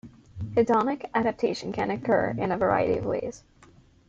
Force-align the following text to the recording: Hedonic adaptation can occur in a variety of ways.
Hedonic 0.55 1.07
adaptation 1.13 1.71
can 1.71 1.91
occur 1.91 2.33
in 2.35 2.51
a 2.51 2.57
variety 2.57 2.97
of 2.97 3.05
ways. 3.05 3.43